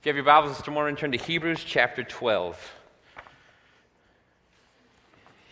[0.00, 2.72] If you have your Bibles this morning, turn to Hebrews chapter 12.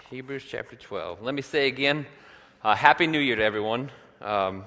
[0.09, 1.21] Hebrews chapter 12.
[1.21, 2.07] Let me say again,
[2.63, 3.91] uh, Happy New Year to everyone.
[4.21, 4.63] Um,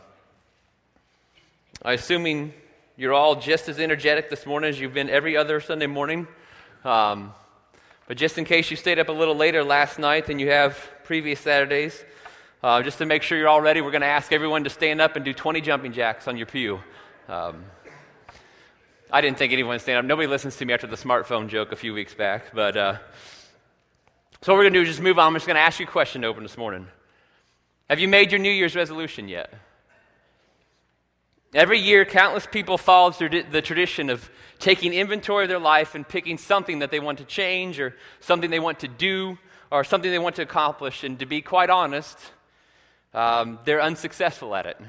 [1.85, 2.53] assuming
[2.97, 6.27] you're all just as energetic this morning as you've been every other Sunday morning.
[6.83, 7.33] Um,
[8.05, 10.77] but just in case you stayed up a little later last night than you have
[11.05, 12.03] previous Saturdays,
[12.61, 14.99] uh, just to make sure you're all ready, we're going to ask everyone to stand
[14.99, 16.81] up and do 20 jumping jacks on your pew.
[17.29, 17.63] Um,
[19.11, 20.05] I didn't think anyone would stand up.
[20.05, 22.53] Nobody listens to me after the smartphone joke a few weeks back.
[22.53, 22.97] But uh,
[24.41, 25.27] so what we're going to do is just move on.
[25.27, 26.87] I'm just going to ask you a question to open this morning.
[27.89, 29.51] Have you made your New Year's resolution yet?
[31.55, 36.37] Every year, countless people follow the tradition of taking inventory of their life and picking
[36.37, 39.39] something that they want to change or something they want to do
[39.71, 41.03] or something they want to accomplish.
[41.03, 42.15] And to be quite honest,
[43.15, 44.79] um, they're unsuccessful at it.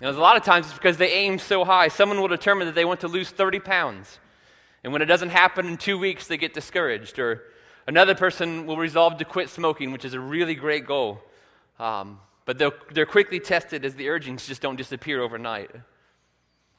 [0.00, 1.88] Know, a lot of times it's because they aim so high.
[1.88, 4.18] Someone will determine that they want to lose 30 pounds.
[4.82, 7.18] And when it doesn't happen in two weeks, they get discouraged.
[7.18, 7.42] Or
[7.86, 11.20] another person will resolve to quit smoking, which is a really great goal.
[11.78, 15.70] Um, but they're quickly tested as the urgings just don't disappear overnight.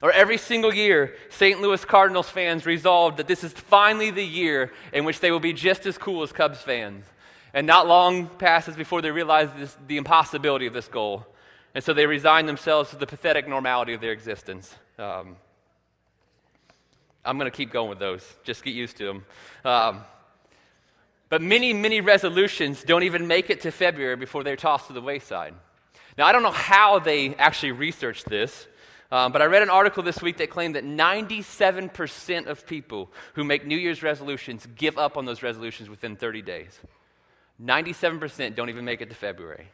[0.01, 1.61] Or every single year, St.
[1.61, 5.53] Louis Cardinals fans resolve that this is finally the year in which they will be
[5.53, 7.05] just as cool as Cubs fans.
[7.53, 11.25] And not long passes before they realize this, the impossibility of this goal.
[11.75, 14.73] And so they resign themselves to the pathetic normality of their existence.
[14.97, 15.35] Um,
[17.25, 18.25] I'm going to keep going with those.
[18.45, 19.25] Just get used to them.
[19.65, 20.01] Um,
[21.27, 25.01] but many, many resolutions don't even make it to February before they're tossed to the
[25.01, 25.53] wayside.
[26.17, 28.67] Now, I don't know how they actually researched this,
[29.11, 33.43] um, but I read an article this week that claimed that 97% of people who
[33.43, 36.79] make New Year's resolutions give up on those resolutions within 30 days.
[37.61, 39.67] 97% don't even make it to February.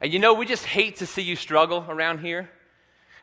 [0.00, 2.50] And you know, we just hate to see you struggle around here.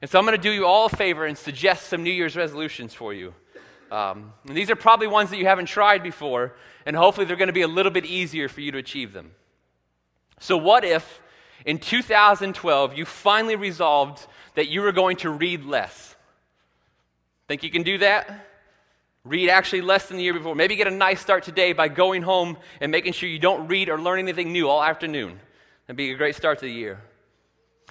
[0.02, 2.36] And so I'm going to do you all a favor and suggest some New Year's
[2.36, 3.34] resolutions for you.
[3.92, 6.56] Um, and these are probably ones that you haven't tried before,
[6.86, 9.32] and hopefully they're going to be a little bit easier for you to achieve them.
[10.40, 11.22] So, what if
[11.66, 16.16] in 2012 you finally resolved that you were going to read less?
[17.48, 18.48] Think you can do that?
[19.26, 20.56] Read actually less than the year before.
[20.56, 23.90] Maybe get a nice start today by going home and making sure you don't read
[23.90, 25.40] or learn anything new all afternoon.
[25.92, 27.02] That'd be a great start to the year.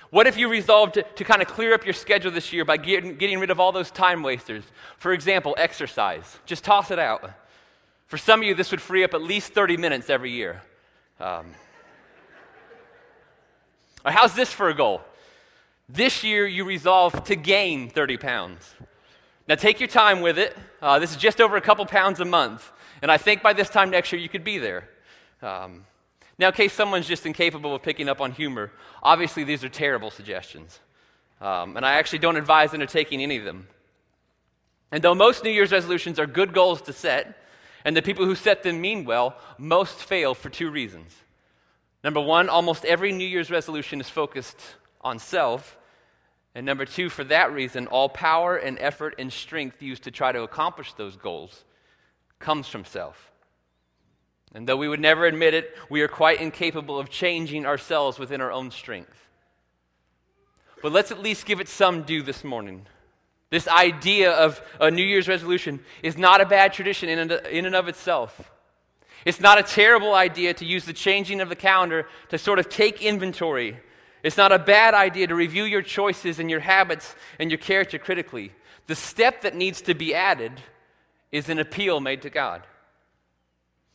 [0.08, 2.78] What if you resolved to, to kind of clear up your schedule this year by
[2.78, 4.64] getting, getting rid of all those time wasters?
[4.96, 6.38] For example, exercise.
[6.46, 7.30] Just toss it out.
[8.06, 10.62] For some of you, this would free up at least 30 minutes every year.
[11.20, 11.52] Um,
[14.06, 15.02] or how's this for a goal?
[15.86, 18.74] This year, you resolve to gain 30 pounds.
[19.46, 20.56] Now, take your time with it.
[20.80, 22.72] Uh, this is just over a couple pounds a month.
[23.02, 24.88] And I think by this time next year, you could be there.
[25.42, 25.84] Um,
[26.40, 30.10] now, in case someone's just incapable of picking up on humor, obviously these are terrible
[30.10, 30.80] suggestions.
[31.38, 33.68] Um, and I actually don't advise undertaking any of them.
[34.90, 37.36] And though most New Year's resolutions are good goals to set,
[37.84, 41.14] and the people who set them mean well, most fail for two reasons.
[42.02, 44.58] Number one, almost every New Year's resolution is focused
[45.02, 45.76] on self.
[46.54, 50.32] And number two, for that reason, all power and effort and strength used to try
[50.32, 51.64] to accomplish those goals
[52.38, 53.29] comes from self.
[54.54, 58.40] And though we would never admit it, we are quite incapable of changing ourselves within
[58.40, 59.28] our own strength.
[60.82, 62.86] But let's at least give it some due this morning.
[63.50, 67.18] This idea of a New Year's resolution is not a bad tradition in
[67.66, 68.50] and, of itself.
[69.24, 72.68] It's not a terrible idea to use the changing of the calendar to sort of
[72.68, 73.76] take inventory.
[74.22, 77.98] It's not a bad idea to review your choices and your habits and your character
[77.98, 78.52] critically.
[78.86, 80.60] The step that needs to be added
[81.30, 82.62] is an appeal made to God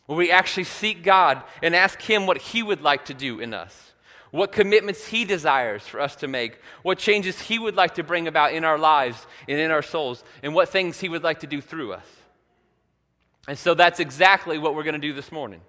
[0.06, 3.54] where we actually seek God and ask Him what He would like to do in
[3.54, 3.94] us,
[4.32, 8.28] what commitments He desires for us to make, what changes He would like to bring
[8.28, 11.48] about in our lives and in our souls, and what things He would like to
[11.48, 12.06] do through us.
[13.48, 15.62] And so that's exactly what we're going to do this morning.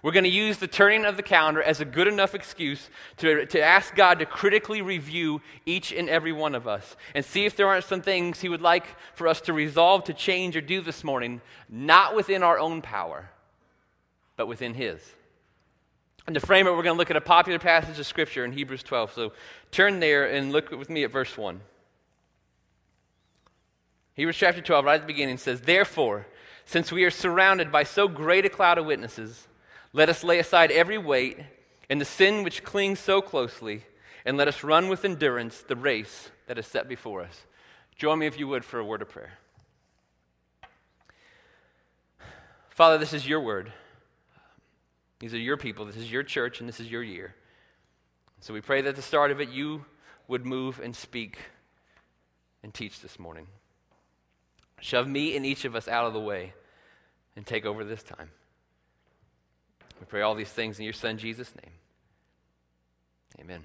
[0.00, 3.46] We're going to use the turning of the calendar as a good enough excuse to,
[3.46, 7.56] to ask God to critically review each and every one of us and see if
[7.56, 10.80] there aren't some things He would like for us to resolve to change or do
[10.80, 13.30] this morning, not within our own power
[14.38, 15.02] but within His.
[16.26, 18.52] And to frame it, we're going to look at a popular passage of Scripture in
[18.52, 19.12] Hebrews 12.
[19.12, 19.32] So
[19.70, 21.60] turn there and look with me at verse 1.
[24.14, 26.26] Hebrews chapter 12, right at the beginning, says, Therefore,
[26.64, 29.48] since we are surrounded by so great a cloud of witnesses,
[29.92, 31.38] let us lay aside every weight
[31.90, 33.84] and the sin which clings so closely,
[34.24, 37.44] and let us run with endurance the race that is set before us.
[37.96, 39.38] Join me, if you would, for a word of prayer.
[42.68, 43.72] Father, this is your word.
[45.20, 45.84] These are your people.
[45.84, 47.34] This is your church, and this is your year.
[48.40, 49.84] So we pray that at the start of it, you
[50.28, 51.38] would move and speak
[52.62, 53.48] and teach this morning.
[54.80, 56.52] Shove me and each of us out of the way
[57.34, 58.30] and take over this time.
[59.98, 61.72] We pray all these things in your Son, Jesus' name.
[63.40, 63.64] Amen.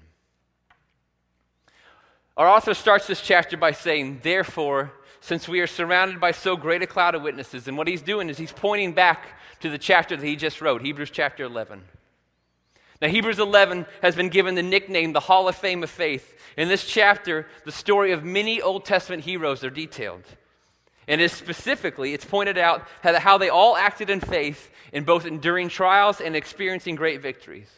[2.36, 4.92] Our author starts this chapter by saying, Therefore,
[5.24, 8.28] since we are surrounded by so great a cloud of witnesses, and what he's doing
[8.28, 9.24] is he's pointing back
[9.60, 11.80] to the chapter that he just wrote, Hebrews chapter 11.
[13.00, 16.38] Now, Hebrews 11 has been given the nickname the Hall of Fame of Faith.
[16.58, 20.24] In this chapter, the story of many Old Testament heroes are detailed.
[21.08, 25.70] And it specifically, it's pointed out how they all acted in faith in both enduring
[25.70, 27.70] trials and experiencing great victories.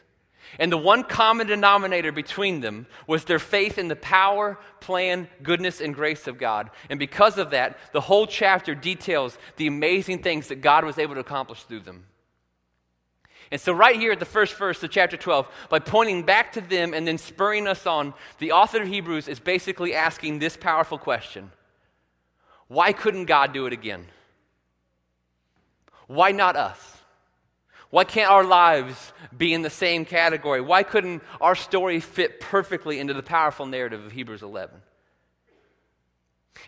[0.58, 5.81] And the one common denominator between them was their faith in the power, plan, goodness,
[5.81, 6.70] and grace of God.
[6.88, 11.14] And because of that, the whole chapter details the amazing things that God was able
[11.14, 12.06] to accomplish through them.
[13.50, 16.60] And so, right here at the first verse of chapter 12, by pointing back to
[16.60, 20.99] them and then spurring us on, the author of Hebrews is basically asking this powerful
[20.99, 21.52] question
[22.66, 24.06] Why couldn't God do it again?
[26.08, 26.95] Why not us?
[27.91, 30.61] Why can't our lives be in the same category?
[30.61, 34.83] Why couldn't our story fit perfectly into the powerful narrative of Hebrews 11?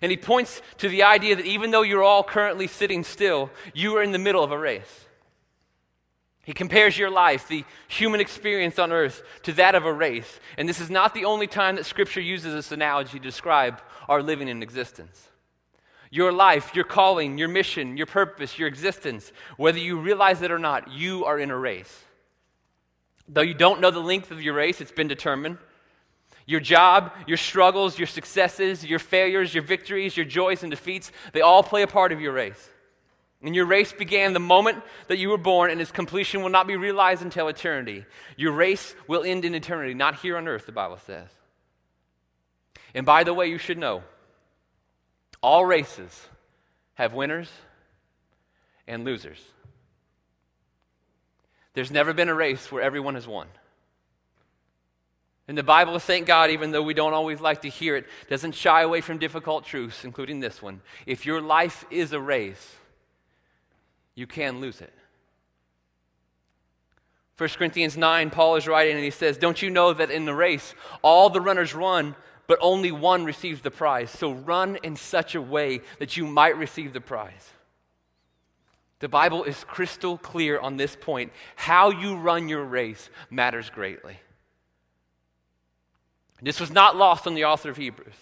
[0.00, 3.97] And he points to the idea that even though you're all currently sitting still, you
[3.97, 5.06] are in the middle of a race.
[6.44, 10.41] He compares your life, the human experience on earth, to that of a race.
[10.56, 14.23] And this is not the only time that Scripture uses this analogy to describe our
[14.23, 15.29] living in existence.
[16.10, 20.58] Your life, your calling, your mission, your purpose, your existence, whether you realize it or
[20.58, 22.05] not, you are in a race.
[23.28, 25.58] Though you don't know the length of your race, it's been determined.
[26.46, 31.43] Your job, your struggles, your successes, your failures, your victories, your joys and defeats, they
[31.43, 32.70] all play a part of your race.
[33.43, 36.66] And your race began the moment that you were born, and its completion will not
[36.66, 38.05] be realized until eternity.
[38.37, 41.28] Your race will end in eternity, not here on earth, the Bible says.
[42.94, 44.02] And by the way, you should know
[45.43, 46.26] all races
[46.94, 47.50] have winners
[48.87, 49.40] and losers.
[51.75, 53.46] There's never been a race where everyone has won.
[55.46, 58.55] And the Bible, thank God, even though we don't always like to hear it, doesn't
[58.55, 60.82] shy away from difficult truths, including this one.
[61.06, 62.76] If your life is a race,
[64.14, 64.93] you can lose it.
[67.38, 70.34] 1 Corinthians 9, Paul is writing and he says, Don't you know that in the
[70.34, 72.17] race all the runners run,
[72.48, 74.10] but only one receives the prize.
[74.10, 77.52] So run in such a way that you might receive the prize.
[78.98, 81.30] The Bible is crystal clear on this point.
[81.54, 84.18] How you run your race matters greatly.
[86.42, 88.14] This was not lost on the author of Hebrews.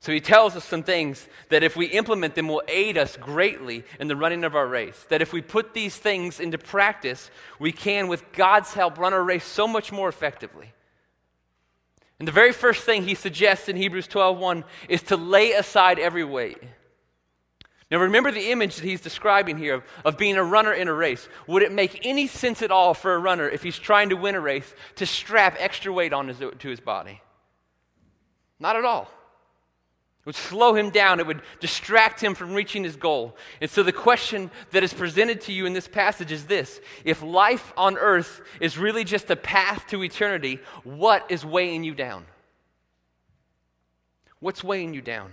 [0.00, 3.82] So he tells us some things that if we implement them will aid us greatly
[3.98, 5.06] in the running of our race.
[5.08, 9.24] That if we put these things into practice, we can, with God's help, run our
[9.24, 10.74] race so much more effectively.
[12.18, 16.24] And the very first thing he suggests in Hebrews 12:1 is to lay aside every
[16.24, 16.58] weight.
[17.90, 20.94] Now remember the image that he's describing here of, of being a runner in a
[20.94, 21.28] race.
[21.46, 24.34] Would it make any sense at all for a runner if he's trying to win
[24.34, 27.20] a race to strap extra weight on his, to his body?
[28.58, 29.08] Not at all.
[30.26, 31.20] It would slow him down.
[31.20, 33.36] It would distract him from reaching his goal.
[33.60, 37.22] And so, the question that is presented to you in this passage is this If
[37.22, 42.26] life on earth is really just a path to eternity, what is weighing you down?
[44.40, 45.32] What's weighing you down?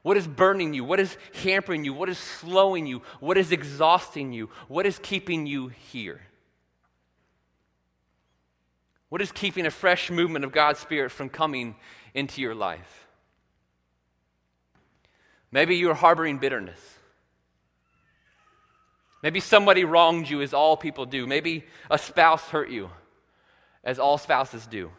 [0.00, 0.82] What is burning you?
[0.82, 1.92] What is hampering you?
[1.92, 3.02] What is slowing you?
[3.20, 4.48] What is exhausting you?
[4.68, 6.22] What is keeping you here?
[9.10, 11.76] What is keeping a fresh movement of God's Spirit from coming
[12.14, 13.09] into your life?
[15.52, 16.80] Maybe you're harboring bitterness.
[19.22, 21.26] Maybe somebody wronged you, as all people do.
[21.26, 22.90] Maybe a spouse hurt you,
[23.84, 24.90] as all spouses do.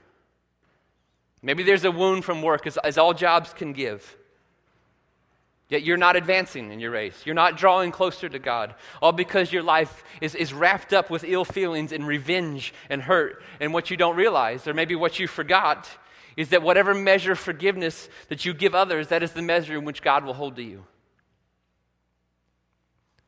[1.41, 4.15] Maybe there's a wound from work, as, as all jobs can give.
[5.69, 7.25] Yet you're not advancing in your race.
[7.25, 8.75] You're not drawing closer to God.
[9.01, 13.41] All because your life is, is wrapped up with ill feelings and revenge and hurt.
[13.61, 15.89] And what you don't realize, or maybe what you forgot,
[16.37, 19.85] is that whatever measure of forgiveness that you give others, that is the measure in
[19.85, 20.85] which God will hold to you.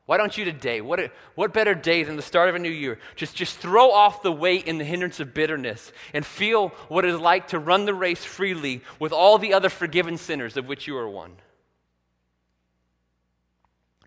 [0.06, 0.82] Why don't you today?
[0.82, 2.98] What, what better day than the start of a new year?
[3.16, 7.14] Just, just throw off the weight and the hindrance of bitterness and feel what it
[7.14, 10.86] is like to run the race freely with all the other forgiven sinners of which
[10.86, 11.32] you are one.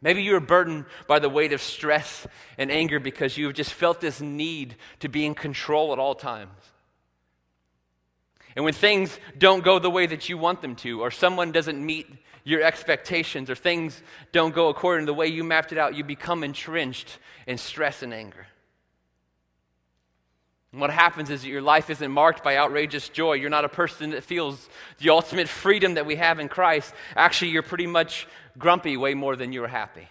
[0.01, 2.27] Maybe you're burdened by the weight of stress
[2.59, 6.13] and anger because you have just felt this need to be in control at all
[6.13, 6.51] times.
[8.57, 11.85] And when things don't go the way that you want them to, or someone doesn't
[11.85, 12.07] meet
[12.43, 16.03] your expectations, or things don't go according to the way you mapped it out, you
[16.03, 18.47] become entrenched in stress and anger.
[20.71, 23.33] And what happens is that your life isn't marked by outrageous joy.
[23.33, 26.95] You're not a person that feels the ultimate freedom that we have in Christ.
[27.15, 30.07] Actually, you're pretty much grumpy way more than you're happy.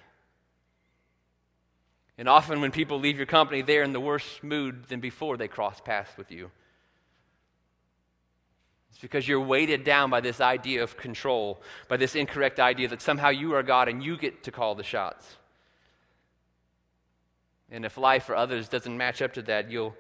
[2.17, 5.49] And often, when people leave your company, they're in the worse mood than before they
[5.49, 6.53] cross paths with you.
[8.97, 13.03] It's because you're weighted down by this idea of control, by this incorrect idea that
[13.03, 15.37] somehow you are God and you get to call the shots.
[17.71, 19.95] And if life for others doesn't match up to that, you'll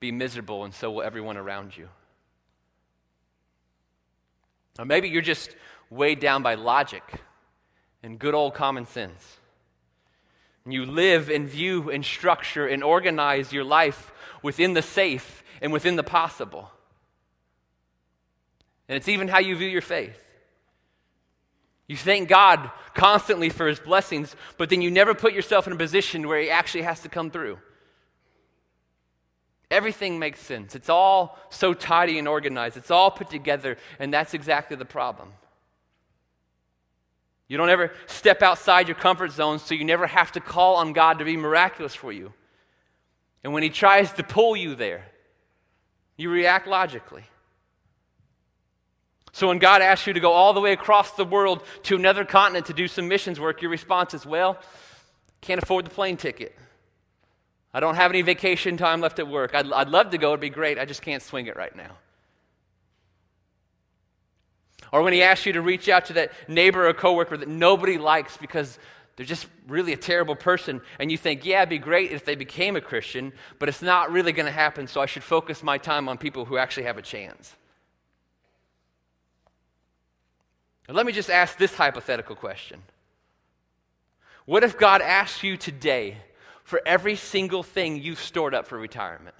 [0.00, 1.88] be miserable, and so will everyone around you.
[4.78, 5.56] Or maybe you're just
[5.88, 7.04] weighed down by logic
[8.02, 9.38] and good old common sense.
[10.66, 14.12] And you live and view and structure and organize your life
[14.42, 16.70] within the safe and within the possible.
[18.88, 20.18] And it's even how you view your faith.
[21.88, 25.76] You thank God constantly for his blessings, but then you never put yourself in a
[25.76, 27.58] position where he actually has to come through.
[29.70, 30.74] Everything makes sense.
[30.74, 32.76] It's all so tidy and organized.
[32.76, 35.32] It's all put together, and that's exactly the problem.
[37.48, 40.92] You don't ever step outside your comfort zone, so you never have to call on
[40.92, 42.32] God to be miraculous for you.
[43.44, 45.06] And when He tries to pull you there,
[46.16, 47.24] you react logically.
[49.36, 52.24] So when God asks you to go all the way across the world to another
[52.24, 54.58] continent to do some missions work, your response is, well,
[55.42, 56.56] can't afford the plane ticket.
[57.74, 59.54] I don't have any vacation time left at work.
[59.54, 60.78] I'd, I'd love to go, it'd be great.
[60.78, 61.98] I just can't swing it right now.
[64.90, 67.98] Or when he asks you to reach out to that neighbor or coworker that nobody
[67.98, 68.78] likes because
[69.16, 72.36] they're just really a terrible person, and you think, yeah, it'd be great if they
[72.36, 75.76] became a Christian, but it's not really going to happen, so I should focus my
[75.76, 77.54] time on people who actually have a chance.
[80.88, 82.82] Now, let me just ask this hypothetical question
[84.44, 86.18] What if God asked you today
[86.64, 89.34] for every single thing you've stored up for retirement?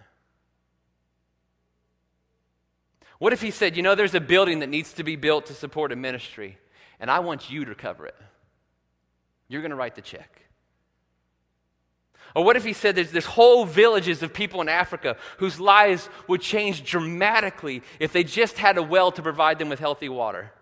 [3.18, 5.54] What if He said, You know, there's a building that needs to be built to
[5.54, 6.58] support a ministry,
[6.98, 8.16] and I want you to cover it?
[9.48, 10.42] You're going to write the check.
[12.34, 16.10] Or what if he said there's, there's whole villages of people in Africa whose lives
[16.28, 20.52] would change dramatically if they just had a well to provide them with healthy water?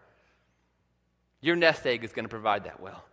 [1.44, 3.04] Your nest egg is going to provide that well.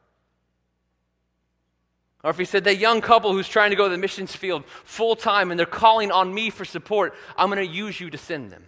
[2.23, 4.63] Or if he said, that young couple who's trying to go to the missions field
[4.85, 8.17] full time and they're calling on me for support, I'm going to use you to
[8.17, 8.63] send them.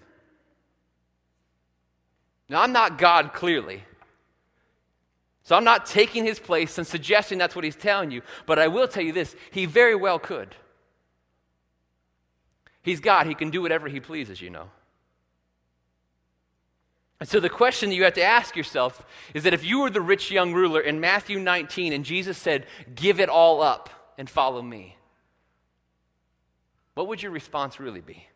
[2.50, 3.84] Now, I'm not God, clearly.
[5.44, 8.68] So I'm not taking his place and suggesting that's what he's telling you, but I
[8.68, 10.58] will tell you this he very well could.
[12.82, 14.72] He's God, he can do whatever he pleases, you know.
[17.24, 19.02] And so the question that you have to ask yourself
[19.34, 22.66] is that if you were the rich young ruler in Matthew 19 and Jesus said,
[22.96, 24.98] Give it all up and follow me,
[26.96, 28.28] what would your response really be?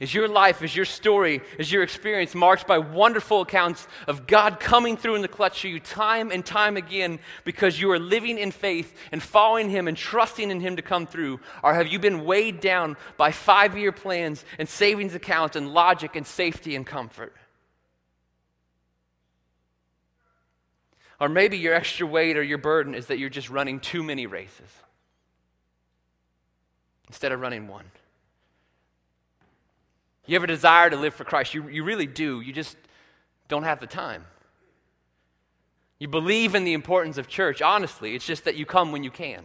[0.00, 4.58] Is your life, is your story, is your experience marked by wonderful accounts of God
[4.58, 8.38] coming through in the clutch for you time and time again because you are living
[8.38, 11.38] in faith and following Him and trusting in Him to come through?
[11.62, 16.16] Or have you been weighed down by five year plans and savings accounts and logic
[16.16, 17.36] and safety and comfort?
[21.20, 24.26] Or maybe your extra weight or your burden is that you're just running too many
[24.26, 24.70] races
[27.06, 27.84] instead of running one.
[30.30, 31.54] You have a desire to live for Christ.
[31.54, 32.40] You, you really do.
[32.40, 32.76] You just
[33.48, 34.24] don't have the time.
[35.98, 38.14] You believe in the importance of church, honestly.
[38.14, 39.42] It's just that you come when you can.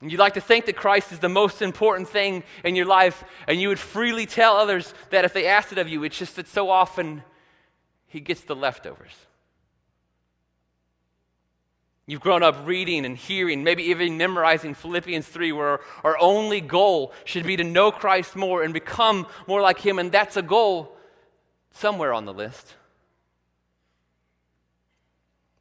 [0.00, 3.24] And you'd like to think that Christ is the most important thing in your life,
[3.48, 6.36] and you would freely tell others that if they asked it of you, it's just
[6.36, 7.24] that so often
[8.06, 9.26] he gets the leftovers.
[12.08, 17.12] You've grown up reading and hearing, maybe even memorizing Philippians 3, where our only goal
[17.26, 20.96] should be to know Christ more and become more like Him, and that's a goal
[21.70, 22.76] somewhere on the list.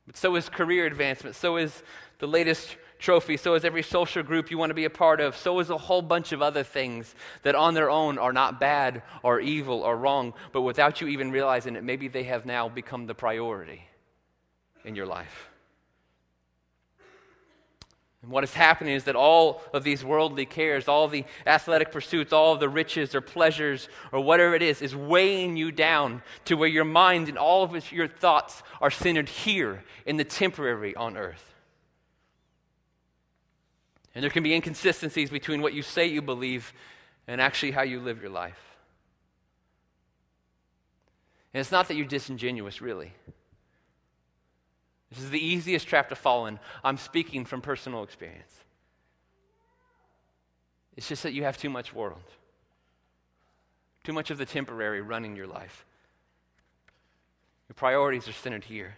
[0.06, 1.84] But so is career advancement, so is
[2.20, 5.36] the latest trophy, so is every social group you want to be a part of,
[5.36, 7.14] so is a whole bunch of other things
[7.44, 11.30] that on their own are not bad or evil or wrong, but without you even
[11.30, 13.84] realizing it, maybe they have now become the priority
[14.86, 15.50] in your life.
[18.28, 22.34] And what is happening is that all of these worldly cares, all the athletic pursuits,
[22.34, 26.56] all of the riches or pleasures or whatever it is, is weighing you down to
[26.56, 31.16] where your mind and all of your thoughts are centered here in the temporary on
[31.16, 31.56] earth.
[34.14, 36.74] And there can be inconsistencies between what you say you believe
[37.30, 38.60] and actually how you live your life.
[41.54, 43.14] And it's not that you're disingenuous, really.
[45.10, 46.60] This is the easiest trap to fall in.
[46.84, 48.54] I'm speaking from personal experience.
[50.96, 52.24] It's just that you have too much world,
[54.04, 55.86] too much of the temporary running your life.
[57.70, 58.96] Your priorities are centered here.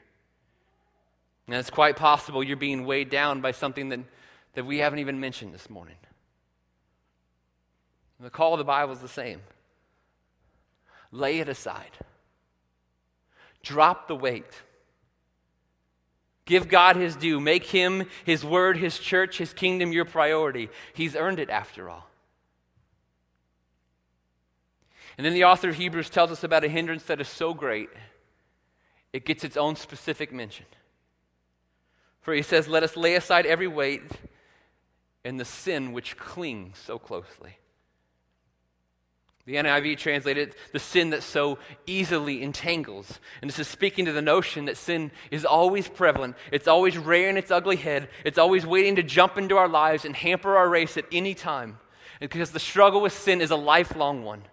[1.48, 4.00] And it's quite possible you're being weighed down by something that,
[4.54, 5.96] that we haven't even mentioned this morning.
[8.18, 9.42] And the call of the Bible is the same
[11.12, 11.98] lay it aside,
[13.64, 14.62] drop the weight.
[16.50, 17.40] Give God his due.
[17.40, 20.70] Make him, his word, his church, his kingdom your priority.
[20.94, 22.08] He's earned it after all.
[25.16, 27.90] And then the author of Hebrews tells us about a hindrance that is so great,
[29.14, 30.66] it gets its own specific mention.
[32.22, 34.02] For he says, Let us lay aside every weight
[35.24, 37.60] and the sin which clings so closely.
[39.50, 43.20] The NIV translated the sin that so easily entangles.
[43.42, 46.36] And this is speaking to the notion that sin is always prevalent.
[46.52, 48.10] It's always rearing its ugly head.
[48.24, 51.80] It's always waiting to jump into our lives and hamper our race at any time.
[52.20, 54.44] Because the struggle with sin is a lifelong one.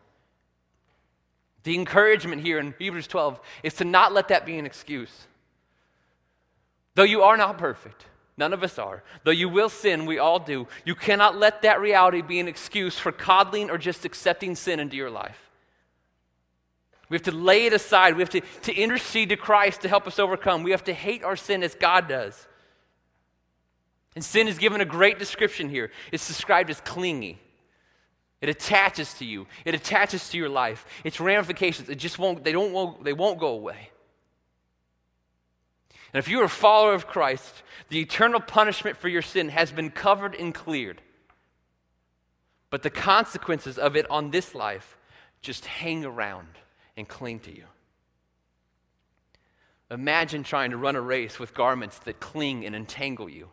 [1.64, 5.26] The encouragement here in Hebrews 12 is to not let that be an excuse.
[6.94, 10.38] Though you are not perfect, none of us are, though you will sin, we all
[10.38, 14.80] do, you cannot let that reality be an excuse for coddling or just accepting sin
[14.80, 15.38] into your life.
[17.08, 18.16] We have to lay it aside.
[18.16, 20.62] We have to, to intercede to Christ to help us overcome.
[20.62, 22.46] We have to hate our sin as God does.
[24.16, 25.92] And sin is given a great description here.
[26.10, 27.38] It's described as clingy.
[28.40, 29.46] It attaches to you.
[29.64, 30.84] It attaches to your life.
[31.04, 33.90] Its ramifications, it just won't, they don't, they won't go away.
[36.12, 39.90] And if you're a follower of Christ, the eternal punishment for your sin has been
[39.90, 41.00] covered and cleared.
[42.70, 44.96] But the consequences of it on this life
[45.40, 46.48] just hang around
[46.96, 47.64] and cling to you.
[49.90, 53.50] Imagine trying to run a race with garments that cling and entangle you.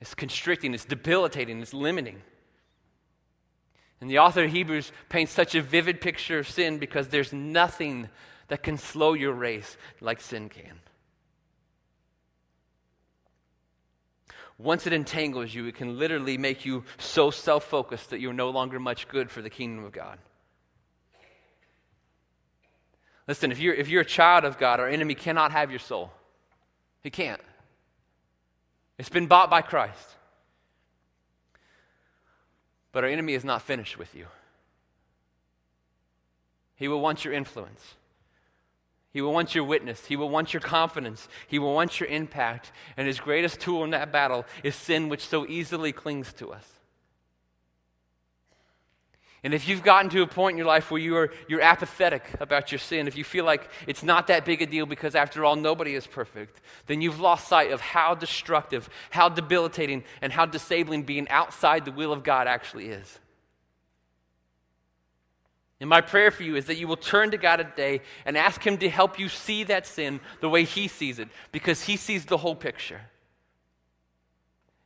[0.00, 2.22] It's constricting, it's debilitating, it's limiting.
[4.00, 8.08] And the author of Hebrews paints such a vivid picture of sin because there's nothing
[8.52, 10.78] that can slow your race like sin can.
[14.58, 18.50] Once it entangles you, it can literally make you so self focused that you're no
[18.50, 20.18] longer much good for the kingdom of God.
[23.26, 26.12] Listen, if you're, if you're a child of God, our enemy cannot have your soul.
[27.02, 27.40] He can't.
[28.98, 30.16] It's been bought by Christ.
[32.92, 34.26] But our enemy is not finished with you.
[36.74, 37.94] He will want your influence.
[39.12, 40.06] He will want your witness.
[40.06, 41.28] He will want your confidence.
[41.46, 42.72] He will want your impact.
[42.96, 46.66] And his greatest tool in that battle is sin, which so easily clings to us.
[49.44, 52.22] And if you've gotten to a point in your life where you are, you're apathetic
[52.38, 55.44] about your sin, if you feel like it's not that big a deal because, after
[55.44, 60.46] all, nobody is perfect, then you've lost sight of how destructive, how debilitating, and how
[60.46, 63.18] disabling being outside the will of God actually is.
[65.82, 68.64] And my prayer for you is that you will turn to God today and ask
[68.64, 72.24] Him to help you see that sin the way He sees it, because He sees
[72.24, 73.00] the whole picture.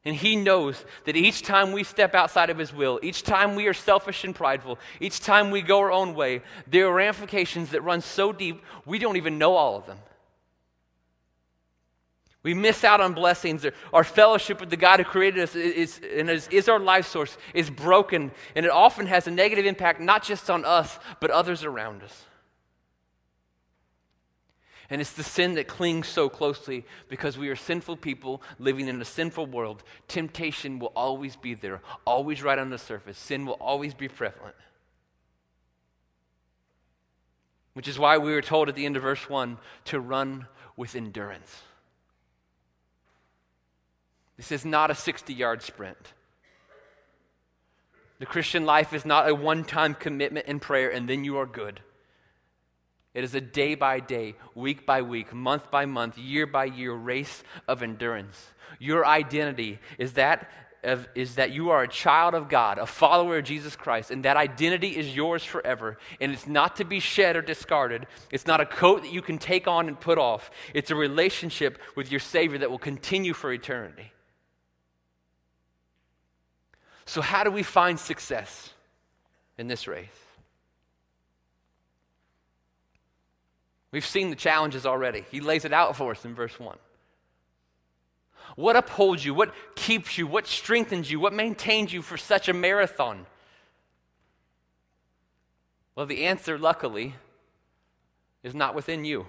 [0.06, 3.66] And He knows that each time we step outside of His will, each time we
[3.66, 7.82] are selfish and prideful, each time we go our own way, there are ramifications that
[7.82, 9.98] run so deep we don't even know all of them.
[12.46, 13.66] We miss out on blessings.
[13.92, 17.36] Our fellowship with the God who created us is, and is, is, our life source
[17.54, 21.64] is broken, and it often has a negative impact not just on us, but others
[21.64, 22.24] around us.
[24.88, 29.02] And it's the sin that clings so closely because we are sinful people living in
[29.02, 29.82] a sinful world.
[30.06, 33.18] Temptation will always be there, always right on the surface.
[33.18, 34.54] Sin will always be prevalent.
[37.72, 40.94] Which is why we were told at the end of verse 1 to run with
[40.94, 41.62] endurance.
[44.36, 46.12] This is not a 60 yard sprint.
[48.18, 51.46] The Christian life is not a one time commitment in prayer and then you are
[51.46, 51.80] good.
[53.14, 56.92] It is a day by day, week by week, month by month, year by year
[56.92, 58.50] race of endurance.
[58.78, 60.50] Your identity is that,
[60.84, 64.26] of, is that you are a child of God, a follower of Jesus Christ, and
[64.26, 65.96] that identity is yours forever.
[66.20, 68.06] And it's not to be shed or discarded.
[68.30, 70.50] It's not a coat that you can take on and put off.
[70.74, 74.12] It's a relationship with your Savior that will continue for eternity.
[77.06, 78.70] So, how do we find success
[79.56, 80.08] in this race?
[83.92, 85.24] We've seen the challenges already.
[85.30, 86.76] He lays it out for us in verse 1.
[88.56, 89.34] What upholds you?
[89.34, 90.26] What keeps you?
[90.26, 91.20] What strengthens you?
[91.20, 93.26] What maintains you for such a marathon?
[95.94, 97.14] Well, the answer, luckily,
[98.42, 99.26] is not within you.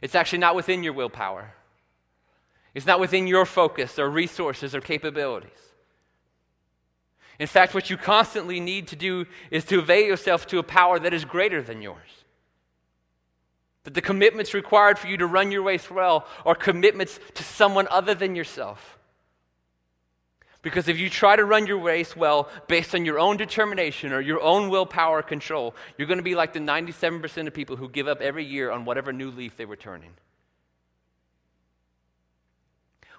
[0.00, 1.54] It's actually not within your willpower.
[2.74, 5.50] It's not within your focus or resources or capabilities.
[7.38, 10.98] In fact, what you constantly need to do is to avail yourself to a power
[10.98, 12.24] that is greater than yours.
[13.84, 17.86] That the commitments required for you to run your race well are commitments to someone
[17.90, 18.98] other than yourself.
[20.62, 24.20] Because if you try to run your race well based on your own determination or
[24.22, 28.08] your own willpower control, you're going to be like the 97% of people who give
[28.08, 30.14] up every year on whatever new leaf they were turning.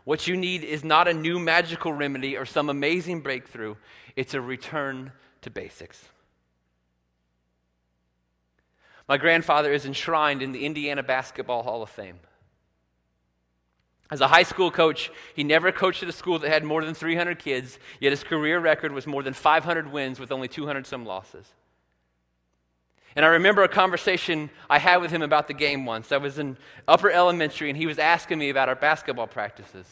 [0.05, 3.75] What you need is not a new magical remedy or some amazing breakthrough,
[4.15, 6.05] it's a return to basics.
[9.07, 12.19] My grandfather is enshrined in the Indiana Basketball Hall of Fame.
[14.11, 16.93] As a high school coach, he never coached at a school that had more than
[16.93, 21.05] 300 kids, yet his career record was more than 500 wins with only 200 some
[21.05, 21.47] losses.
[23.15, 26.11] And I remember a conversation I had with him about the game once.
[26.11, 29.87] I was in upper elementary, and he was asking me about our basketball practices.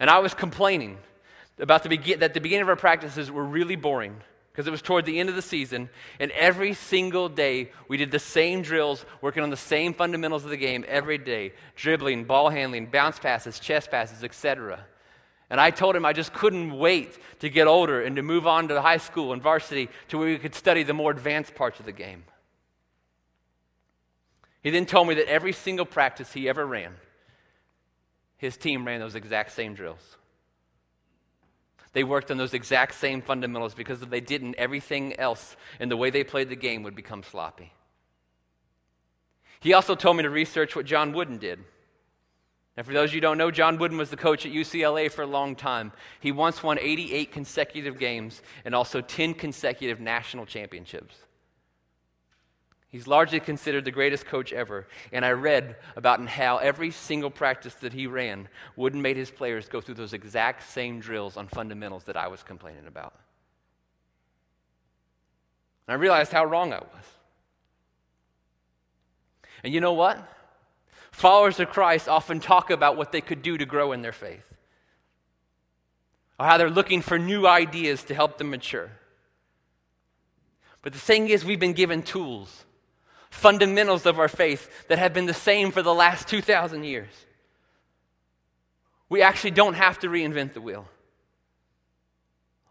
[0.00, 0.98] And I was complaining
[1.60, 4.20] about the begin- that the beginning of our practices were really boring
[4.52, 8.10] because it was toward the end of the season, and every single day we did
[8.10, 12.48] the same drills, working on the same fundamentals of the game every day dribbling, ball
[12.48, 14.80] handling, bounce passes, chest passes, etc.
[15.50, 18.68] And I told him I just couldn't wait to get older and to move on
[18.68, 21.86] to high school and varsity to where we could study the more advanced parts of
[21.86, 22.24] the game.
[24.62, 26.94] He then told me that every single practice he ever ran,
[28.36, 30.16] his team ran those exact same drills.
[31.92, 35.96] They worked on those exact same fundamentals because if they didn't, everything else in the
[35.96, 37.72] way they played the game would become sloppy.
[39.60, 41.60] He also told me to research what John Wooden did.
[42.78, 45.22] And for those you who don't know, John Wooden was the coach at UCLA for
[45.22, 45.90] a long time.
[46.20, 51.16] He once won 88 consecutive games and also 10 consecutive national championships.
[52.88, 54.86] He's largely considered the greatest coach ever.
[55.10, 59.68] And I read about how every single practice that he ran, Wooden made his players
[59.68, 63.12] go through those exact same drills on fundamentals that I was complaining about.
[65.88, 67.04] And I realized how wrong I was.
[69.64, 70.37] And you know what?
[71.18, 74.44] Followers of Christ often talk about what they could do to grow in their faith,
[76.38, 78.92] or how they're looking for new ideas to help them mature.
[80.80, 82.64] But the thing is, we've been given tools
[83.30, 87.10] fundamentals of our faith that have been the same for the last 2,000 years.
[89.08, 90.86] We actually don't have to reinvent the wheel.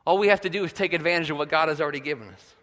[0.06, 2.54] All we have to do is take advantage of what God has already given us.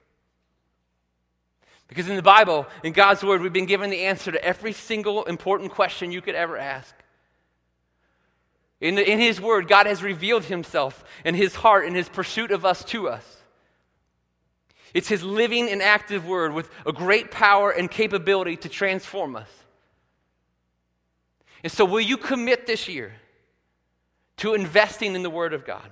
[1.88, 5.24] Because in the Bible, in God's Word, we've been given the answer to every single
[5.24, 6.94] important question you could ever ask.
[8.80, 12.50] In, the, in His Word, God has revealed Himself and His heart and His pursuit
[12.50, 13.36] of us to us.
[14.92, 19.48] It's His living and active word with a great power and capability to transform us.
[21.62, 23.14] And so, will you commit this year
[24.38, 25.90] to investing in the Word of God?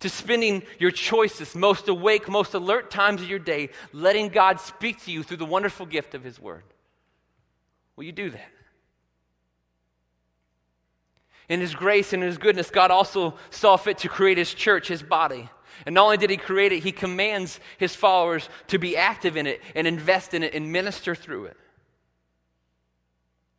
[0.00, 5.02] To spending your choices, most awake, most alert times of your day, letting God speak
[5.04, 6.64] to you through the wonderful gift of His Word?
[7.96, 8.50] Will you do that?
[11.48, 15.02] In His grace and His goodness, God also saw fit to create His church, His
[15.02, 15.50] body.
[15.86, 19.46] And not only did he create it, he commands his followers to be active in
[19.46, 21.56] it and invest in it and minister through it.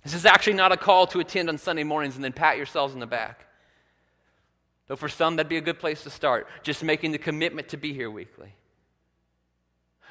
[0.04, 2.94] This is actually not a call to attend on Sunday mornings and then pat yourselves
[2.94, 3.46] on the back.
[4.92, 7.78] Though for some, that'd be a good place to start, just making the commitment to
[7.78, 8.54] be here weekly.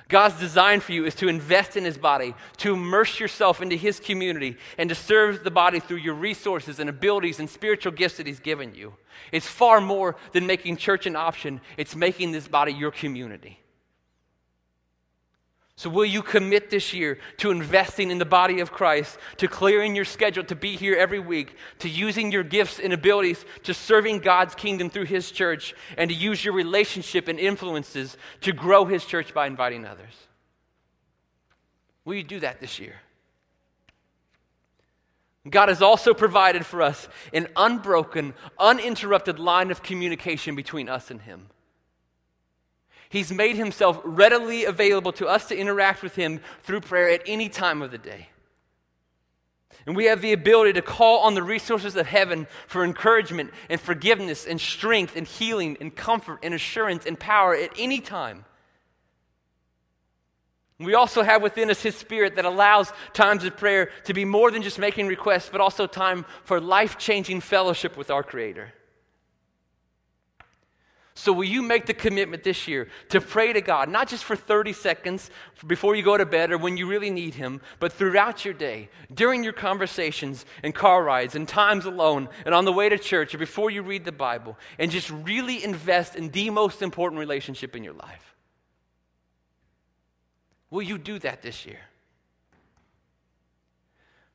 [0.08, 4.00] God's design for you is to invest in His body, to immerse yourself into His
[4.00, 8.26] community, and to serve the body through your resources and abilities and spiritual gifts that
[8.26, 8.94] He's given you.
[9.32, 13.60] It's far more than making church an option, it's making this body your community.
[15.80, 19.96] So, will you commit this year to investing in the body of Christ, to clearing
[19.96, 24.18] your schedule to be here every week, to using your gifts and abilities to serving
[24.18, 29.06] God's kingdom through His church, and to use your relationship and influences to grow His
[29.06, 30.12] church by inviting others?
[32.04, 32.96] Will you do that this year?
[35.48, 41.22] God has also provided for us an unbroken, uninterrupted line of communication between us and
[41.22, 41.46] Him.
[43.10, 47.48] He's made himself readily available to us to interact with him through prayer at any
[47.48, 48.28] time of the day.
[49.84, 53.80] And we have the ability to call on the resources of heaven for encouragement and
[53.80, 58.44] forgiveness and strength and healing and comfort and assurance and power at any time.
[60.78, 64.52] We also have within us His Spirit that allows times of prayer to be more
[64.52, 68.72] than just making requests, but also time for life changing fellowship with our Creator.
[71.20, 74.34] So, will you make the commitment this year to pray to God, not just for
[74.34, 75.30] 30 seconds
[75.66, 78.88] before you go to bed or when you really need Him, but throughout your day,
[79.12, 83.34] during your conversations and car rides and times alone and on the way to church
[83.34, 87.76] or before you read the Bible, and just really invest in the most important relationship
[87.76, 88.34] in your life?
[90.70, 91.80] Will you do that this year?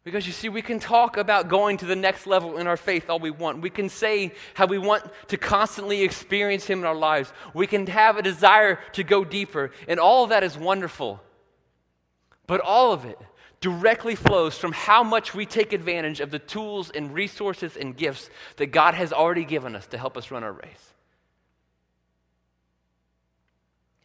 [0.06, 3.10] Because you see, we can talk about going to the next level in our faith
[3.10, 3.62] all we want.
[3.62, 7.34] We can say how we want to constantly experience Him in our lives.
[7.56, 11.22] We can have a desire to go deeper, and all of that is wonderful.
[12.46, 13.20] But all of it
[13.62, 18.30] directly flows from how much we take advantage of the tools and resources and gifts
[18.58, 20.95] that God has already given us to help us run our race.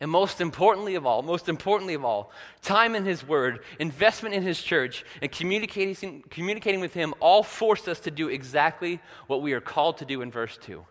[0.00, 2.32] And most importantly of all, most importantly of all,
[2.62, 7.86] time in His Word, investment in His church, and communicating, communicating with Him all force
[7.86, 10.84] us to do exactly what we are called to do in verse 2.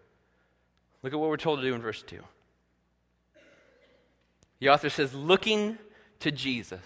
[1.02, 2.20] Look at what we're told to do in verse 2.
[4.60, 5.78] The author says, looking
[6.20, 6.82] to Jesus,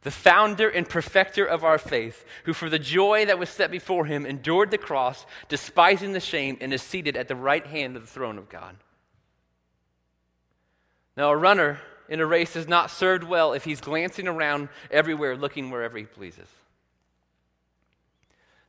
[0.00, 4.06] the founder and perfecter of our faith, who for the joy that was set before
[4.06, 8.02] him endured the cross, despising the shame, and is seated at the right hand of
[8.02, 8.76] the throne of God.
[11.16, 15.36] Now, a runner in a race is not served well if he's glancing around everywhere,
[15.36, 16.48] looking wherever he pleases.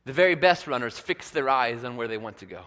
[0.04, 2.62] The very best runners fix their eyes on where they want to go.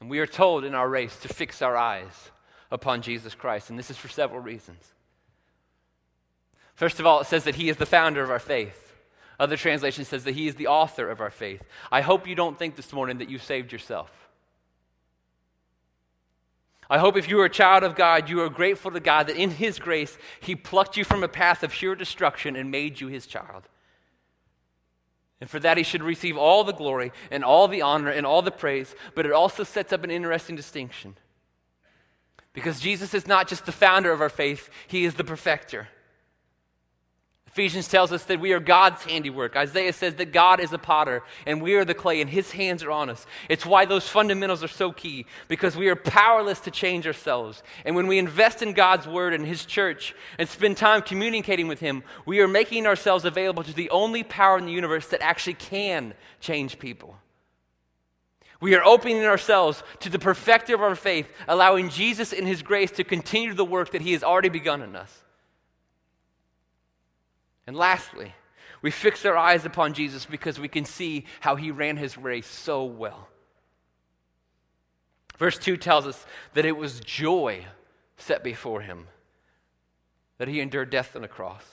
[0.00, 2.30] And we are told in our race to fix our eyes
[2.70, 4.92] upon Jesus Christ, and this is for several reasons.
[6.74, 8.92] First of all, it says that he is the founder of our faith.
[9.38, 11.62] Other translation says that he is the author of our faith.
[11.90, 14.23] I hope you don't think this morning that you saved yourself.
[16.90, 19.36] I hope if you are a child of God, you are grateful to God that
[19.36, 23.08] in His grace, He plucked you from a path of pure destruction and made you
[23.08, 23.68] His child.
[25.40, 28.42] And for that, He should receive all the glory and all the honor and all
[28.42, 28.94] the praise.
[29.14, 31.16] But it also sets up an interesting distinction.
[32.52, 35.88] Because Jesus is not just the founder of our faith, He is the perfecter.
[37.54, 39.54] Ephesians tells us that we are God's handiwork.
[39.54, 42.82] Isaiah says that God is a potter and we are the clay and his hands
[42.82, 43.26] are on us.
[43.48, 47.62] It's why those fundamentals are so key because we are powerless to change ourselves.
[47.84, 51.78] And when we invest in God's word and his church and spend time communicating with
[51.78, 55.54] him, we are making ourselves available to the only power in the universe that actually
[55.54, 57.16] can change people.
[58.60, 62.90] We are opening ourselves to the perfecter of our faith, allowing Jesus in his grace
[62.90, 65.23] to continue the work that he has already begun in us.
[67.66, 68.34] And lastly,
[68.82, 72.46] we fix our eyes upon Jesus because we can see how he ran his race
[72.46, 73.28] so well.
[75.38, 77.64] Verse 2 tells us that it was joy
[78.16, 79.08] set before him,
[80.38, 81.64] that he endured death on the cross.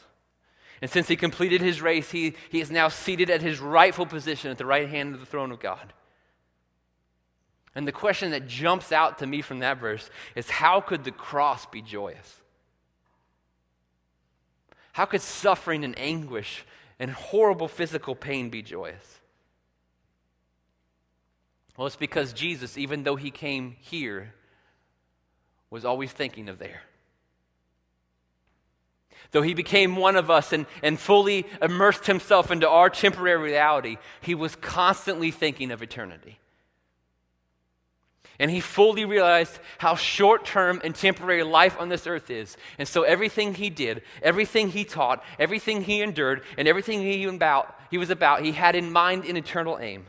[0.81, 4.49] And since he completed his race, he, he is now seated at his rightful position
[4.49, 5.93] at the right hand of the throne of God.
[7.75, 11.11] And the question that jumps out to me from that verse is how could the
[11.11, 12.40] cross be joyous?
[14.93, 16.65] How could suffering and anguish
[16.99, 19.19] and horrible physical pain be joyous?
[21.77, 24.33] Well, it's because Jesus, even though he came here,
[25.69, 26.81] was always thinking of there.
[29.31, 33.97] Though he became one of us and, and fully immersed himself into our temporary reality,
[34.19, 36.40] he was constantly thinking of eternity.
[38.41, 42.57] And he fully realized how short term and temporary life on this earth is.
[42.79, 47.79] And so everything he did, everything he taught, everything he endured, and everything he, about,
[47.91, 50.07] he was about, he had in mind an eternal aim.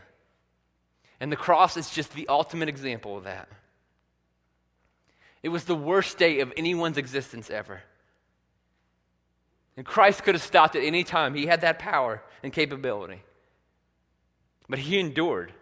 [1.21, 3.51] And the cross is just the ultimate example of that.
[5.43, 7.83] It was the worst day of anyone's existence ever.
[9.77, 11.35] And Christ could have stopped at any time.
[11.35, 13.25] He had that power and capability.
[14.71, 15.53] But he endured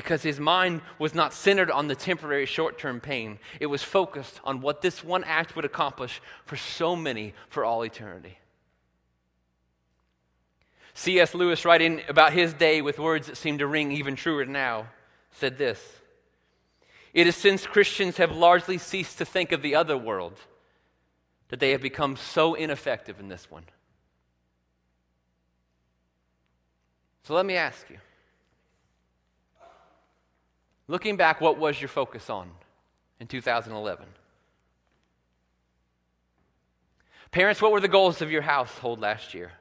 [0.00, 3.38] because his mind was not centered on the temporary short term pain.
[3.60, 7.84] It was focused on what this one act would accomplish for so many for all
[7.84, 8.38] eternity.
[10.94, 11.34] C.S.
[11.34, 14.86] Lewis, writing about his day with words that seem to ring even truer now,
[15.32, 15.96] said this
[17.12, 20.38] It is since Christians have largely ceased to think of the other world
[21.48, 23.64] that they have become so ineffective in this one.
[27.24, 27.98] So let me ask you
[30.90, 32.50] Looking back, what was your focus on
[33.20, 34.06] in 2011?
[37.30, 39.52] Parents, what were the goals of your household last year?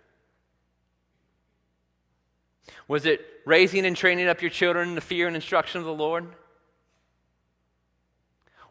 [2.88, 5.94] Was it raising and training up your children in the fear and instruction of the
[5.94, 6.26] Lord?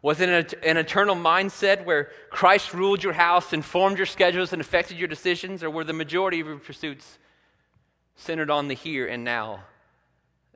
[0.01, 0.27] Was it
[0.61, 5.63] an, eternal mindset where Christ ruled your house, informed your schedules, and affected your decisions?
[5.63, 7.19] Or were the majority of your pursuits
[8.17, 9.63] centered on the here and now,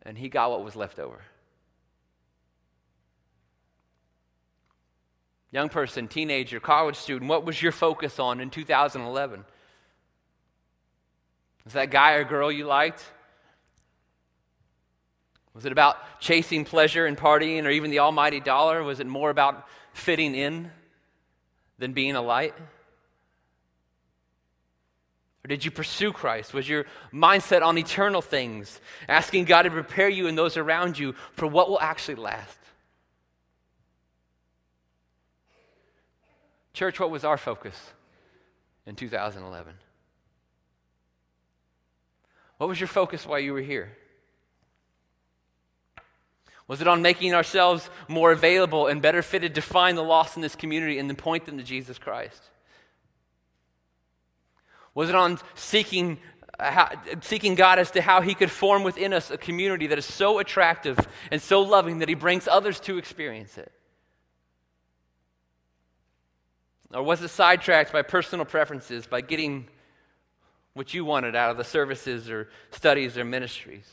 [0.01, 1.21] and He got what was left over?
[5.53, 9.45] Young person, teenager, college student, what was your focus on in 2011?
[11.63, 13.05] Was that guy or girl you liked?
[15.53, 18.81] Was it about chasing pleasure and partying or even the almighty dollar?
[18.81, 20.71] Was it more about fitting in
[21.77, 22.55] than being a light?
[25.45, 26.55] Or did you pursue Christ?
[26.55, 31.13] Was your mindset on eternal things, asking God to prepare you and those around you
[31.33, 32.57] for what will actually last?
[36.73, 37.75] Church, what was our focus
[38.85, 39.73] in 2011?
[42.57, 43.95] What was your focus while you were here?
[46.67, 50.41] Was it on making ourselves more available and better fitted to find the lost in
[50.41, 52.41] this community and then point them to Jesus Christ?
[54.95, 56.17] Was it on seeking,
[56.57, 56.89] uh, how,
[57.21, 60.39] seeking God as to how He could form within us a community that is so
[60.39, 60.97] attractive
[61.31, 63.71] and so loving that He brings others to experience it?
[66.93, 69.67] Or was it sidetracked by personal preferences, by getting
[70.73, 73.85] what you wanted out of the services or studies or ministries?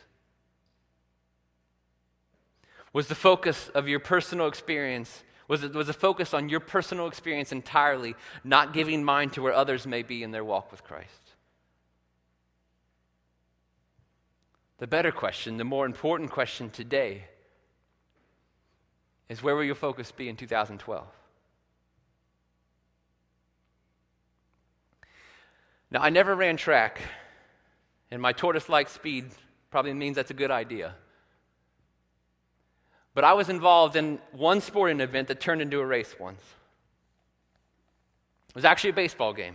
[2.93, 7.07] Was the focus of your personal experience, was it was a focus on your personal
[7.07, 11.09] experience entirely, not giving mind to where others may be in their walk with Christ?
[14.79, 17.25] The better question, the more important question today
[19.29, 21.07] is where will your focus be in 2012?
[25.91, 27.01] Now, I never ran track,
[28.11, 29.27] and my tortoise like speed
[29.71, 30.95] probably means that's a good idea.
[33.15, 36.41] But I was involved in one sporting event that turned into a race once.
[38.49, 39.55] It was actually a baseball game.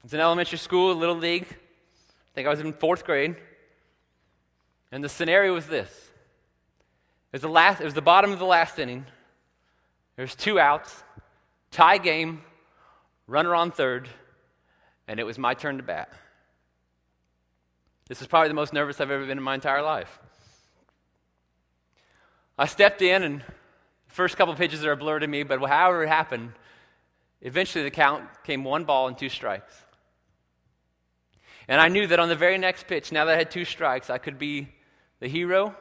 [0.00, 1.46] It was in elementary school, little league.
[1.50, 3.36] I think I was in fourth grade.
[4.92, 8.46] And the scenario was this it was the, last, it was the bottom of the
[8.46, 9.04] last inning.
[10.16, 11.02] There's two outs,
[11.70, 12.42] tie game,
[13.26, 14.08] runner on third
[15.08, 16.12] and it was my turn to bat.
[18.08, 20.20] This is probably the most nervous I've ever been in my entire life.
[22.58, 26.04] I stepped in, and the first couple pitches are a blur to me, but however
[26.04, 26.52] it happened,
[27.40, 29.74] eventually the count came one ball and two strikes.
[31.68, 34.10] And I knew that on the very next pitch, now that I had two strikes,
[34.10, 34.68] I could be
[35.20, 35.74] the hero,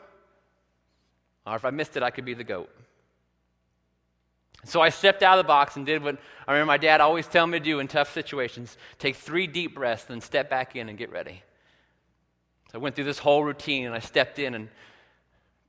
[1.46, 2.70] or if I missed it, I could be the GOAT.
[4.66, 6.18] So I stepped out of the box and did what
[6.48, 9.76] I remember my dad always telling me to do in tough situations take three deep
[9.76, 11.44] breaths, then step back in and get ready.
[12.72, 14.70] So I went through this whole routine and I stepped in and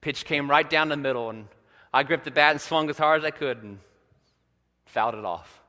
[0.01, 1.47] pitch came right down the middle and
[1.93, 3.79] I gripped the bat and swung as hard as I could and
[4.87, 5.61] fouled it off.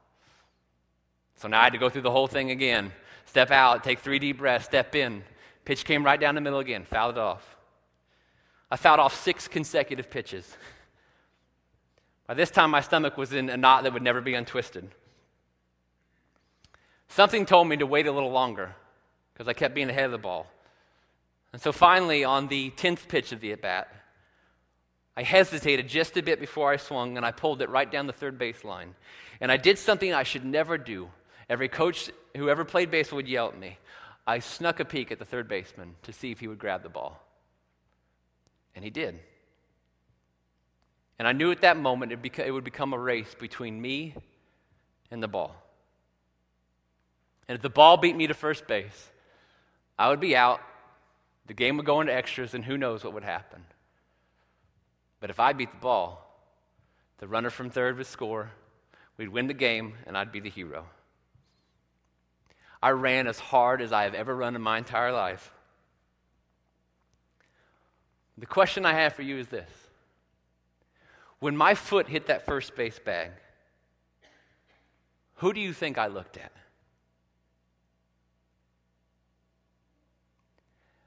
[1.35, 2.91] So now I had to go through the whole thing again.
[3.25, 5.23] Step out, take three deep breaths, step in.
[5.65, 7.57] Pitch came right down the middle again, fouled it off.
[8.71, 10.57] I fouled off six consecutive pitches.
[12.29, 14.87] By this time, my stomach was in a knot that would never be untwisted.
[17.07, 18.75] Something told me to wait a little longer
[19.33, 20.45] because I kept being ahead of the ball.
[21.53, 23.91] And so finally, on the 10th pitch of the at bat,
[25.17, 28.13] I hesitated just a bit before I swung and I pulled it right down the
[28.13, 28.93] third base line.
[29.41, 31.09] And I did something I should never do.
[31.49, 33.79] Every coach who ever played baseball would yell at me.
[34.27, 36.89] I snuck a peek at the third baseman to see if he would grab the
[36.89, 37.25] ball.
[38.75, 39.19] And he did.
[41.19, 44.15] And I knew at that moment it, beca- it would become a race between me
[45.11, 45.53] and the ball.
[47.47, 49.09] And if the ball beat me to first base,
[49.97, 50.61] I would be out.
[51.47, 53.65] The game would go into extras, and who knows what would happen.
[55.19, 56.25] But if I beat the ball,
[57.17, 58.51] the runner from third would score,
[59.17, 60.85] we'd win the game, and I'd be the hero.
[62.81, 65.51] I ran as hard as I have ever run in my entire life.
[68.37, 69.69] The question I have for you is this
[71.39, 73.31] when my foot hit that first base bag,
[75.35, 76.51] who do you think I looked at?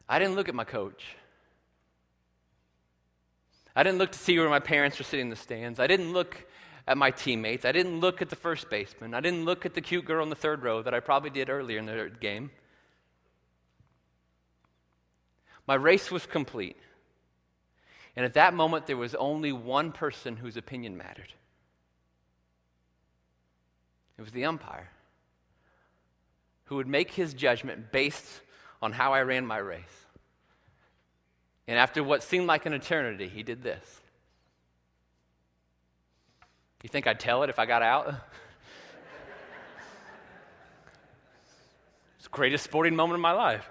[0.09, 1.05] I didn't look at my coach.
[3.75, 5.81] I didn't look to see where my parents were sitting in the stands.
[5.81, 6.47] I didn't look
[6.87, 7.65] at my teammates.
[7.65, 9.15] I didn't look at the first baseman.
[9.15, 11.49] I didn't look at the cute girl in the third row that I probably did
[11.49, 12.51] earlier in the game.
[15.67, 16.77] My race was complete.
[18.15, 21.33] And at that moment, there was only one person whose opinion mattered
[24.19, 24.89] it was the umpire,
[26.67, 28.41] who would make his judgment based
[28.81, 30.07] on how I ran my race.
[31.67, 34.01] And after what seemed like an eternity, he did this.
[36.85, 38.09] You think I'd tell it if I got out?
[42.17, 43.69] it's the greatest sporting moment of my life.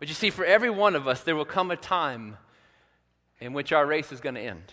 [0.00, 2.38] But you see, for every one of us, there will come a time
[3.38, 4.72] in which our race is going to end.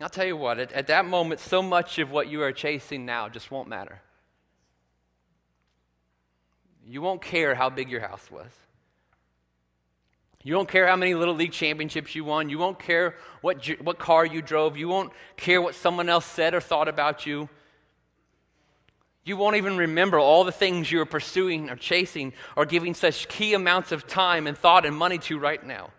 [0.00, 3.06] I'll tell you what, at, at, that moment, so much of what you are chasing
[3.06, 4.02] now just won't matter.
[6.84, 8.50] You won't care how big your house was.
[10.42, 12.48] You won't care how many little league championships you won.
[12.48, 14.76] You won't care what, what car you drove.
[14.76, 17.48] You won't care what someone else said or thought about you.
[19.24, 23.54] You won't even remember all the things you're pursuing or chasing or giving such key
[23.54, 25.90] amounts of time and thought and money to right now.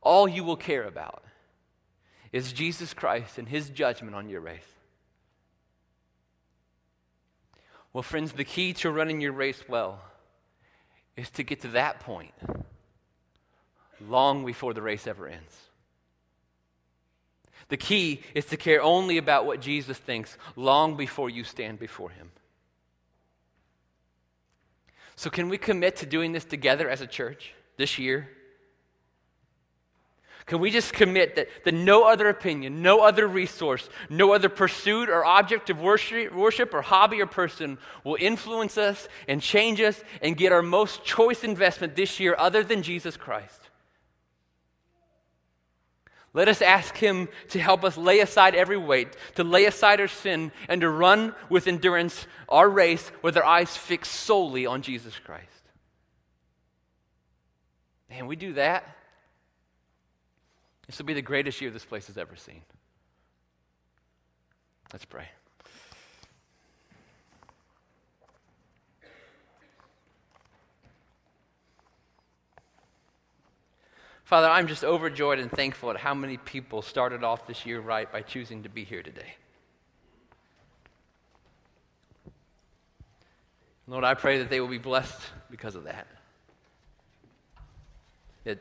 [0.00, 1.24] All you will care about
[2.32, 4.66] is Jesus Christ and his judgment on your race.
[7.92, 10.00] Well, friends, the key to running your race well
[11.16, 12.32] is to get to that point
[14.00, 15.56] long before the race ever ends.
[17.72, 22.10] The key is to care only about what Jesus thinks long before you stand before
[22.10, 22.30] him.
[25.16, 28.28] So, can we commit to doing this together as a church this year?
[30.44, 35.08] Can we just commit that, that no other opinion, no other resource, no other pursuit
[35.08, 39.98] or object of worship, worship or hobby or person will influence us and change us
[40.20, 43.61] and get our most choice investment this year other than Jesus Christ?
[46.34, 50.08] Let us ask Him to help us lay aside every weight, to lay aside our
[50.08, 55.18] sin, and to run with endurance our race with our eyes fixed solely on Jesus
[55.18, 55.46] Christ.
[58.08, 58.96] Man, we do that
[60.92, 62.60] this will be the greatest year this place has ever seen.
[64.92, 65.26] Let's pray.
[74.32, 78.10] Father, I'm just overjoyed and thankful at how many people started off this year right
[78.10, 79.34] by choosing to be here today.
[83.86, 85.20] Lord, I pray that they will be blessed
[85.50, 86.06] because of that
[88.44, 88.58] That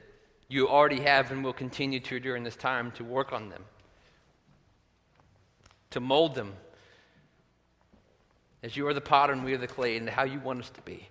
[0.49, 3.63] you already have and will continue to during this time to work on them,
[5.91, 6.51] to mold them
[8.61, 10.69] as you are the potter and we are the clay, and how you want us
[10.71, 11.07] to be.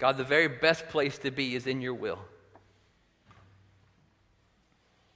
[0.00, 2.18] God, the very best place to be is in your will.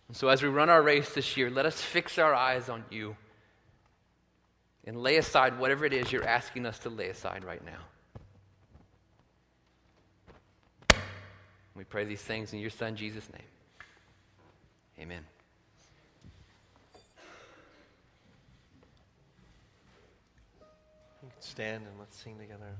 [0.08, 2.84] And so, as we run our race this year, let us fix our eyes on
[2.90, 3.16] you
[4.86, 7.80] and lay aside whatever it is you're asking us to lay aside right now.
[11.74, 13.42] We pray these things in your Son, Jesus' name.
[15.00, 15.24] Amen.
[21.20, 22.76] Can stand and let's sing together.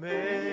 [0.00, 0.47] May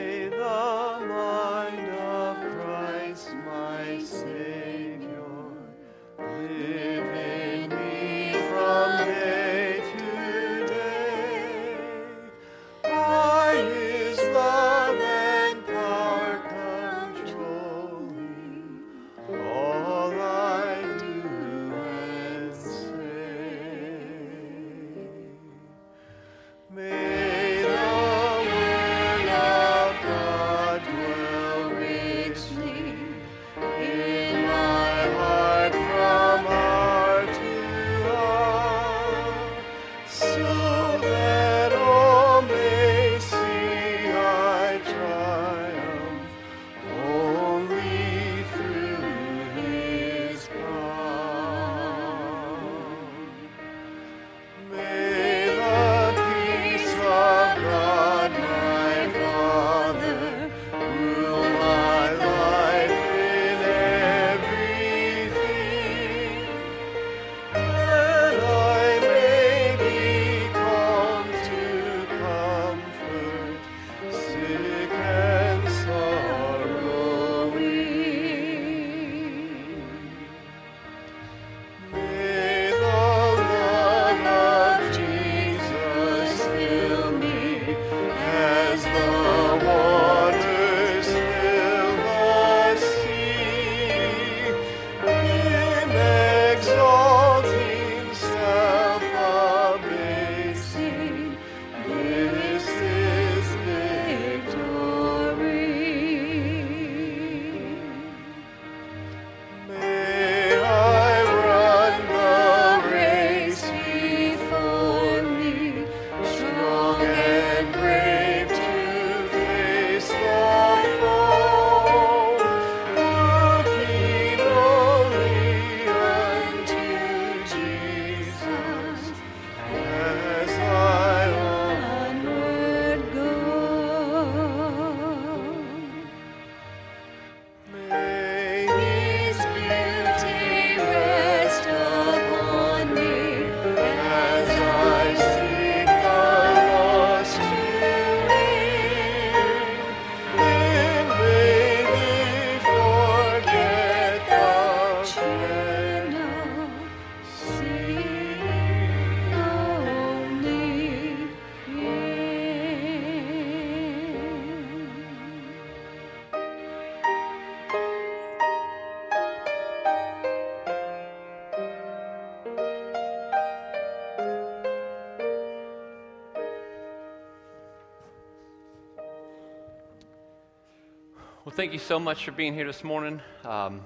[181.56, 183.22] Thank you so much for being here this morning.
[183.46, 183.80] Um,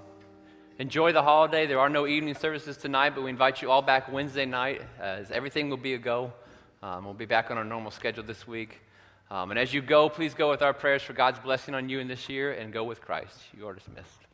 [0.80, 1.68] enjoy the holiday.
[1.68, 5.30] There are no evening services tonight, but we invite you all back Wednesday night as
[5.30, 6.34] everything will be a go.
[6.82, 8.82] Um, we'll be back on our normal schedule this week.
[9.30, 12.00] Um, and as you go, please go with our prayers for God's blessing on you
[12.00, 13.38] in this year and go with Christ.
[13.56, 14.29] You are dismissed.